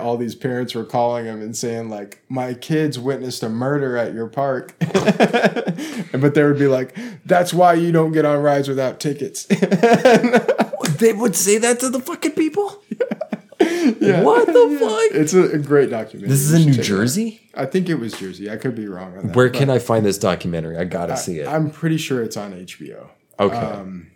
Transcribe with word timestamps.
all 0.00 0.16
these 0.16 0.34
parents 0.34 0.74
were 0.74 0.84
calling 0.84 1.24
him 1.26 1.40
and 1.42 1.56
saying 1.56 1.88
like 1.90 2.22
my 2.28 2.54
kids 2.54 2.98
witnessed 2.98 3.42
a 3.42 3.48
murder 3.48 3.96
at 3.96 4.12
your 4.14 4.26
park 4.28 4.74
but 4.78 6.34
they 6.34 6.42
would 6.44 6.58
be 6.58 6.66
like 6.66 6.96
that's 7.24 7.52
why 7.54 7.74
you 7.74 7.92
don't 7.92 8.12
get 8.12 8.24
on 8.24 8.38
rides 8.42 8.68
without 8.68 9.00
tickets 9.00 9.46
They 10.98 11.12
would 11.12 11.34
say 11.34 11.58
that 11.58 11.80
to 11.80 11.88
the 11.90 11.98
fucking 12.00 12.32
people? 12.32 12.82
What 13.60 14.46
the 14.46 14.76
fuck? 14.80 15.20
it's 15.20 15.34
a, 15.34 15.42
a 15.52 15.58
great 15.58 15.90
documentary 15.90 16.28
This 16.28 16.40
is 16.40 16.52
in 16.54 16.66
New 16.66 16.72
check 16.72 16.80
it. 16.80 16.88
Jersey? 16.88 17.40
i 17.54 17.64
think 17.66 17.88
it 17.88 17.94
was 17.96 18.12
jersey 18.18 18.50
i 18.50 18.56
could 18.56 18.74
be 18.74 18.86
wrong 18.88 19.16
on 19.16 19.28
that 19.28 19.36
Where 19.36 19.48
can 19.50 19.70
I 19.70 19.78
find 19.78 20.04
this 20.04 20.18
documentary? 20.18 20.76
I 20.76 20.84
gotta 20.84 21.16
see 21.16 21.38
it. 21.40 21.46
i'm 21.46 21.70
pretty 21.70 21.96
sure 21.98 22.22
it's 22.22 22.36
on 22.36 22.52
hbo 22.52 23.08
Okay. 23.38 23.56
um, 23.56 24.10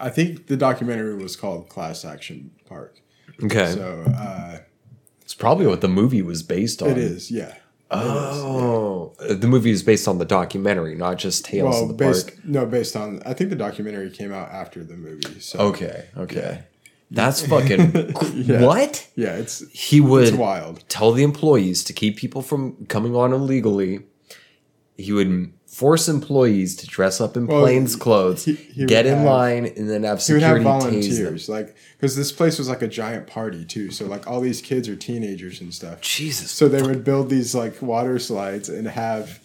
i 0.00 0.08
think 0.10 0.46
the 0.48 0.56
documentary 0.56 1.14
was 1.16 1.36
called 1.36 1.68
class 1.68 2.04
action 2.04 2.50
park 2.66 3.00
okay. 3.44 3.72
so 3.72 4.04
uh, 4.16 4.58
it's 5.28 5.34
probably 5.34 5.66
what 5.66 5.82
the 5.82 5.88
movie 5.88 6.22
was 6.22 6.42
based 6.42 6.80
on. 6.82 6.88
it 6.88 6.96
is 6.98 7.30
yeah 7.30 7.54
Oh, 7.90 9.14
the 9.18 9.46
movie 9.46 9.70
is 9.70 9.82
based 9.82 10.06
on 10.08 10.18
the 10.18 10.24
documentary, 10.26 10.94
not 10.94 11.16
just 11.18 11.44
Tales 11.44 11.74
well 11.74 11.82
of 11.82 11.88
the 11.88 11.94
based 11.94 12.28
Park. 12.28 12.44
no 12.44 12.66
based 12.66 12.96
on 12.96 13.22
i 13.26 13.32
think 13.34 13.50
the 13.50 13.56
documentary 13.56 14.10
came 14.10 14.32
out 14.32 14.48
after 14.50 14.82
the 14.84 14.96
movie 14.96 15.40
so 15.40 15.58
Okay, 15.58 16.06
okay. 16.16 16.64
That's 17.10 17.40
fucking 17.52 17.92
what? 18.62 19.06
yeah 19.16 19.36
it's 19.36 19.62
He 19.72 20.00
would 20.00 20.28
it's 20.28 20.36
wild 20.36 20.84
tell 20.88 21.12
the 21.12 21.22
employees 21.24 21.82
to 21.84 21.92
keep 21.92 22.16
people 22.16 22.42
from 22.42 22.86
coming 22.86 23.14
on 23.16 23.32
illegally. 23.32 24.00
He 24.96 25.12
would 25.12 25.52
force 25.68 26.08
employees 26.08 26.74
to 26.76 26.86
dress 26.86 27.20
up 27.20 27.36
in 27.36 27.46
Well, 27.46 27.60
plain 27.60 27.86
clothes, 27.86 28.44
he- 28.46 28.54
he 28.54 28.86
get 28.86 29.06
in 29.06 29.18
have- 29.18 29.26
line, 29.26 29.66
and 29.76 29.88
then 29.88 30.02
have 30.02 30.20
security. 30.20 30.46
He 30.46 30.52
would 30.52 30.66
have 30.66 30.82
security 30.82 30.98
tase 31.08 31.10
them. 31.10 31.22
volunteers, 31.24 31.48
like 31.48 31.76
because 31.96 32.16
this 32.16 32.32
place 32.32 32.58
was 32.58 32.68
like 32.68 32.82
a 32.82 32.88
giant 32.88 33.26
party 33.26 33.64
too. 33.64 33.90
So 33.90 34.06
like 34.06 34.26
all 34.26 34.40
these 34.40 34.60
kids 34.60 34.88
are 34.88 34.96
teenagers 34.96 35.60
and 35.60 35.72
stuff. 35.72 36.00
Jesus. 36.00 36.50
So 36.50 36.68
they 36.68 36.82
would 36.82 37.04
build 37.04 37.28
these 37.30 37.54
like 37.54 37.80
water 37.82 38.18
slides 38.18 38.68
and 38.68 38.88
have 38.88 39.40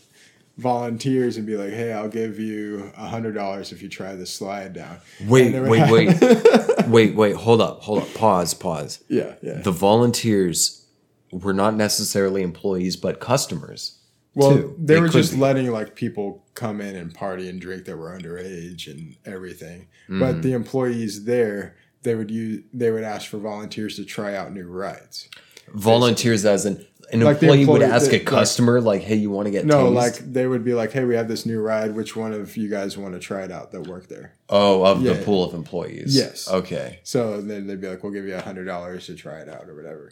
volunteers 0.57 1.35
and 1.37 1.45
be 1.45 1.57
like, 1.57 1.71
"Hey, 1.73 1.91
I'll 1.91 2.07
give 2.09 2.39
you 2.39 2.91
a 2.97 3.07
hundred 3.07 3.33
dollars 3.33 3.71
if 3.71 3.81
you 3.81 3.89
try 3.89 4.15
this 4.15 4.31
slide 4.31 4.73
down." 4.73 4.97
Wait, 5.27 5.53
wait, 5.53 5.79
have- 5.79 5.89
wait, 5.91 6.87
wait, 6.87 7.15
wait. 7.15 7.35
Hold 7.35 7.61
up, 7.61 7.81
hold 7.81 8.03
up. 8.03 8.13
Pause, 8.13 8.53
pause. 8.55 8.99
Yeah, 9.09 9.33
yeah. 9.41 9.59
The 9.61 9.71
volunteers 9.71 10.85
were 11.31 11.53
not 11.53 11.75
necessarily 11.75 12.41
employees, 12.43 12.95
but 12.95 13.19
customers. 13.19 13.97
Well, 14.35 14.51
too. 14.57 14.75
they, 14.79 14.99
were 14.99 15.09
just 15.09 15.33
be. 15.33 15.39
letting 15.39 15.71
like 15.71 15.95
people 15.95 16.43
come 16.55 16.81
in 16.81 16.95
and 16.95 17.13
party 17.13 17.49
and 17.49 17.59
drink 17.61 17.85
that 17.85 17.97
were 17.97 18.17
underage 18.17 18.87
and 18.87 19.15
everything. 19.25 19.87
Mm. 20.09 20.19
But 20.19 20.41
the 20.41 20.53
employees 20.53 21.25
there, 21.25 21.75
they 22.03 22.15
would 22.15 22.31
use 22.31 22.63
they 22.73 22.91
would 22.91 23.03
ask 23.03 23.29
for 23.29 23.37
volunteers 23.37 23.95
to 23.97 24.05
try 24.05 24.35
out 24.35 24.51
new 24.53 24.67
rides. 24.67 25.29
volunteers 25.73 26.45
as 26.45 26.65
an 26.65 26.85
an 27.11 27.19
Like 27.19 27.39
the 27.39 27.47
employee 27.47 27.65
would 27.65 27.81
ask 27.81 28.09
the- 28.11 28.21
a 28.21 28.23
customer 28.23 28.79
like, 28.81 29.01
"Hey, 29.01 29.15
you 29.15 29.29
want 29.29 29.45
to 29.45 29.51
get 29.51 29.65
No, 29.65 29.85
tased?" 29.91 29.93
like 29.95 30.15
they 30.33 30.47
would 30.47 30.63
be 30.63 30.73
like, 30.73 30.91
"Hey, 30.93 31.03
we 31.03 31.15
have 31.15 31.27
this 31.27 31.45
new 31.45 31.59
ride. 31.59 31.93
Which 31.95 32.15
one 32.15 32.33
of 32.33 32.55
you 32.57 32.69
guys 32.69 32.97
want 32.97 33.13
to 33.13 33.19
try 33.19 33.43
it 33.43 33.51
out 33.51 33.71
that 33.71 33.87
work 33.87 34.07
there?" 34.07 34.33
oh, 34.49 34.83
of 34.85 35.03
the 35.03 35.15
pool 35.15 35.43
of 35.43 35.53
employees. 35.53 36.15
Yes. 36.15 36.49
Okay, 36.49 36.99
So 37.03 37.41
then 37.41 37.67
they'd 37.67 37.81
be 37.81 37.87
like, 37.87 38.03
"We'll 38.03 38.13
give 38.13 38.25
you 38.25 38.35
a 38.35 38.41
hundred 38.41 38.65
dollars 38.65 39.05
to 39.07 39.15
try 39.15 39.39
it 39.41 39.49
out 39.49 39.67
or 39.69 39.75
whatever." 39.75 40.11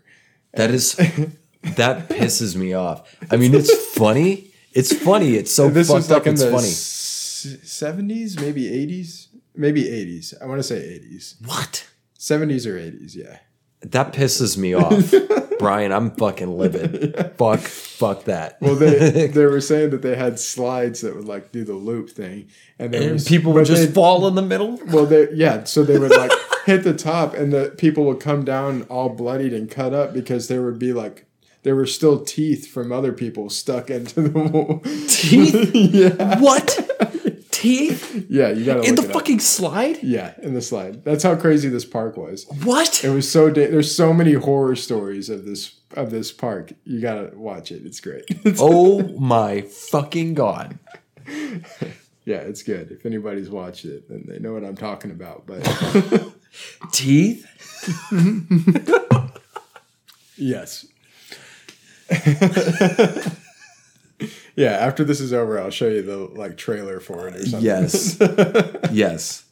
that 0.53 0.69
is 0.69 0.99
that 1.75 2.09
pisses 2.09 2.55
me 2.55 2.73
off. 2.73 3.07
I 3.29 3.37
mean, 3.37 3.53
it's 3.53 3.73
funny. 3.95 4.51
It's 4.73 4.93
funny. 4.93 5.35
It's 5.35 5.53
so 5.53 5.69
this 5.69 5.87
fucked 5.87 5.95
was 5.97 6.09
like 6.09 6.21
up. 6.21 6.27
in 6.27 6.33
It's 6.33 6.43
the 6.43 6.51
funny. 6.51 7.57
seventies, 7.63 8.39
maybe 8.39 8.67
eighties, 8.71 9.27
maybe 9.55 9.89
eighties. 9.89 10.33
I 10.41 10.45
want 10.45 10.59
to 10.59 10.63
say 10.63 10.77
eighties, 10.83 11.35
What? 11.45 11.87
seventies 12.17 12.65
or 12.67 12.77
eighties. 12.77 13.15
Yeah. 13.15 13.37
That 13.81 14.13
pisses 14.13 14.57
me 14.57 14.75
off, 14.75 15.11
Brian. 15.59 15.91
I'm 15.91 16.11
fucking 16.11 16.55
livid. 16.55 17.31
Fuck, 17.37 17.61
fuck 17.61 18.25
that. 18.25 18.61
Well, 18.61 18.75
they 18.75 19.25
they 19.33 19.45
were 19.45 19.59
saying 19.61 19.89
that 19.89 20.03
they 20.03 20.15
had 20.15 20.39
slides 20.39 21.01
that 21.01 21.15
would 21.15 21.25
like 21.25 21.51
do 21.51 21.63
the 21.63 21.73
loop 21.73 22.11
thing, 22.11 22.47
and, 22.77 22.93
there 22.93 23.01
and 23.01 23.11
was, 23.13 23.27
people 23.27 23.53
would 23.53 23.65
just 23.65 23.87
they- 23.87 23.91
fall 23.93 24.27
in 24.27 24.35
the 24.35 24.41
middle. 24.43 24.79
Well, 24.87 25.07
they 25.07 25.29
yeah, 25.33 25.63
so 25.63 25.83
they 25.83 25.97
would 25.97 26.11
like 26.11 26.31
hit 26.65 26.83
the 26.83 26.93
top, 26.93 27.33
and 27.33 27.51
the 27.51 27.73
people 27.75 28.03
would 28.05 28.19
come 28.19 28.45
down 28.45 28.83
all 28.83 29.09
bloodied 29.09 29.53
and 29.53 29.69
cut 29.69 29.93
up 29.95 30.13
because 30.13 30.47
there 30.47 30.61
would 30.61 30.77
be 30.77 30.93
like 30.93 31.25
there 31.63 31.75
were 31.75 31.85
still 31.85 32.23
teeth 32.23 32.67
from 32.67 32.91
other 32.91 33.11
people 33.13 33.49
stuck 33.49 33.89
into 33.89 34.21
the 34.21 34.29
wall. 34.39 34.79
Teeth? 35.07 35.71
yeah, 35.75 36.39
What? 36.39 36.77
Teeth 37.51 38.25
yeah, 38.27 38.49
you 38.49 38.65
gotta 38.65 38.81
in 38.81 38.95
the 38.95 39.03
it 39.03 39.09
up. 39.09 39.13
fucking 39.13 39.39
slide? 39.39 40.01
yeah 40.01 40.33
in 40.41 40.55
the 40.55 40.61
slide. 40.63 41.03
That's 41.03 41.21
how 41.23 41.35
crazy 41.35 41.69
this 41.69 41.85
park 41.85 42.17
was. 42.17 42.47
What? 42.63 43.03
It 43.03 43.09
was 43.11 43.29
so 43.29 43.51
da- 43.51 43.67
there's 43.69 43.93
so 43.95 44.13
many 44.13 44.33
horror 44.33 44.75
stories 44.75 45.29
of 45.29 45.45
this 45.45 45.79
of 45.95 46.09
this 46.09 46.31
park. 46.31 46.73
You 46.85 47.01
gotta 47.01 47.29
watch 47.35 47.71
it. 47.71 47.85
It's 47.85 47.99
great. 47.99 48.23
Oh 48.59 49.03
my 49.19 49.61
fucking 49.61 50.33
god! 50.33 50.79
yeah, 52.25 52.37
it's 52.37 52.63
good. 52.63 52.89
If 52.91 53.05
anybody's 53.05 53.49
watched 53.51 53.85
it, 53.85 54.09
then 54.09 54.25
they 54.27 54.39
know 54.39 54.53
what 54.53 54.63
I'm 54.63 54.77
talking 54.77 55.11
about. 55.11 55.45
But 55.45 55.61
Teeth? 56.91 57.45
Yes. 60.37 60.85
yeah, 64.55 64.71
after 64.71 65.03
this 65.03 65.19
is 65.19 65.33
over, 65.33 65.59
I'll 65.59 65.69
show 65.69 65.87
you 65.87 66.01
the 66.01 66.17
like 66.17 66.57
trailer 66.57 66.99
for 66.99 67.27
it 67.27 67.35
or 67.35 67.45
something. 67.45 67.61
Yes. 67.65 68.17
yes. 68.91 69.45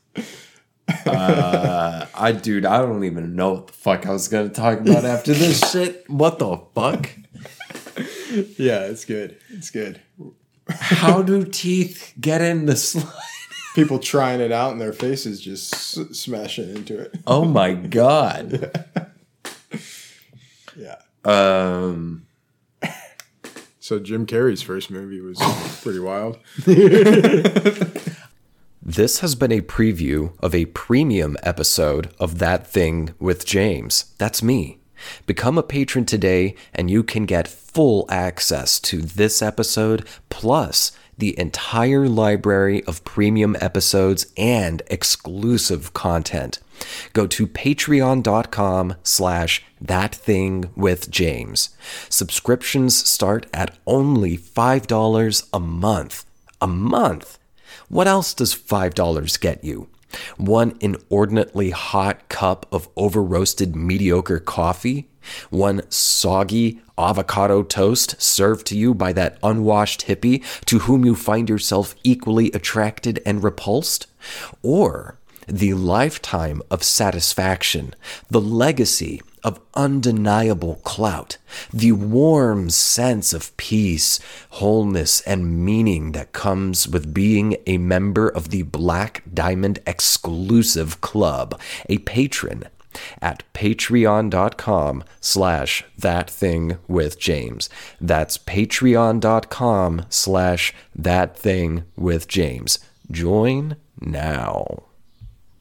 Uh, 1.05 2.05
I 2.15 2.31
dude, 2.31 2.65
I 2.65 2.79
don't 2.79 3.03
even 3.03 3.35
know 3.35 3.53
what 3.53 3.67
the 3.67 3.73
fuck 3.73 4.05
I 4.07 4.11
was 4.11 4.27
gonna 4.27 4.49
talk 4.49 4.79
about 4.79 5.05
after 5.05 5.33
this 5.33 5.59
shit. 5.71 6.03
What 6.09 6.39
the 6.39 6.57
fuck? 6.73 7.09
yeah, 8.57 8.85
it's 8.85 9.05
good. 9.05 9.37
It's 9.49 9.69
good. 9.69 10.01
How 10.69 11.21
do 11.21 11.45
teeth 11.45 12.13
get 12.19 12.41
in 12.41 12.65
the 12.65 12.75
slide? 12.75 13.05
People 13.75 13.99
trying 13.99 14.41
it 14.41 14.51
out 14.51 14.71
and 14.71 14.81
their 14.81 14.93
faces 14.93 15.39
just 15.39 15.73
s- 15.73 16.17
smashing 16.19 16.69
into 16.75 16.99
it. 16.99 17.15
Oh 17.25 17.45
my 17.45 17.73
god. 17.73 18.85
Yeah. 20.75 20.95
Um. 21.23 22.25
So 23.89 23.97
Jim 23.97 24.27
Carrey's 24.27 24.61
first 24.61 24.91
movie 24.91 25.19
was 25.19 25.39
pretty 25.81 25.97
wild. 25.97 26.37
This 28.81 29.19
has 29.19 29.35
been 29.35 29.51
a 29.51 29.61
preview 29.61 30.33
of 30.39 30.55
a 30.55 30.65
premium 30.65 31.37
episode 31.43 32.11
of 32.19 32.39
That 32.39 32.65
Thing 32.65 33.13
with 33.19 33.45
James. 33.45 34.13
That's 34.17 34.41
me. 34.41 34.79
Become 35.25 35.57
a 35.57 35.63
patron 35.63 36.05
today, 36.05 36.55
and 36.73 36.89
you 36.89 37.03
can 37.03 37.25
get 37.25 37.47
full 37.47 38.05
access 38.09 38.79
to 38.81 39.01
this 39.01 39.41
episode, 39.41 40.07
plus 40.29 40.91
the 41.19 41.37
entire 41.39 42.07
library 42.07 42.83
of 42.85 43.03
premium 43.03 43.55
episodes 43.61 44.25
and 44.37 44.81
exclusive 44.87 45.93
content. 45.93 46.59
Go 47.13 47.27
to 47.27 47.45
patreon.com 47.45 48.95
slash 49.03 49.63
that 49.81 50.15
thing 50.15 50.69
with 50.75 51.11
James. 51.11 51.69
Subscriptions 52.09 52.95
start 52.95 53.45
at 53.53 53.77
only 53.85 54.37
$5 54.37 55.49
a 55.53 55.59
month. 55.59 56.25
A 56.61 56.67
month? 56.67 57.37
What 57.89 58.07
else 58.07 58.33
does 58.33 58.55
$5 58.55 59.39
get 59.39 59.63
you? 59.63 59.89
One 60.37 60.77
inordinately 60.79 61.71
hot 61.71 62.29
cup 62.29 62.65
of 62.71 62.89
over 62.95 63.23
roasted 63.23 63.75
mediocre 63.75 64.39
coffee? 64.39 65.09
One 65.49 65.81
soggy 65.89 66.81
avocado 66.97 67.63
toast 67.63 68.21
served 68.21 68.65
to 68.67 68.77
you 68.77 68.93
by 68.93 69.13
that 69.13 69.37
unwashed 69.43 70.07
hippie 70.07 70.43
to 70.65 70.79
whom 70.79 71.05
you 71.05 71.15
find 71.15 71.49
yourself 71.49 71.95
equally 72.03 72.51
attracted 72.51 73.21
and 73.25 73.43
repulsed? 73.43 74.07
Or 74.61 75.19
the 75.47 75.73
lifetime 75.73 76.61
of 76.69 76.83
satisfaction, 76.83 77.95
the 78.29 78.41
legacy 78.41 79.21
of 79.43 79.59
undeniable 79.73 80.75
clout, 80.83 81.37
the 81.73 81.91
warm 81.91 82.69
sense 82.69 83.33
of 83.33 83.55
peace, 83.57 84.19
wholeness, 84.51 85.21
and 85.21 85.65
meaning 85.65 86.11
that 86.13 86.31
comes 86.31 86.87
with 86.87 87.13
being 87.13 87.57
a 87.65 87.77
member 87.77 88.27
of 88.27 88.49
the 88.49 88.63
Black 88.63 89.23
Diamond 89.33 89.79
exclusive 89.85 91.01
club, 91.01 91.59
a 91.87 91.99
patron 91.99 92.65
at 93.21 93.43
patreon.com 93.53 95.03
slash 95.21 95.85
that 95.97 96.29
thing 96.29 96.77
with 96.87 97.19
james. 97.19 97.69
That's 98.01 98.37
patreon.com 98.37 100.05
slash 100.09 100.73
that 100.95 101.37
thing 101.37 101.83
with 101.95 102.27
james. 102.27 102.79
Join 103.11 103.75
now 104.01 104.88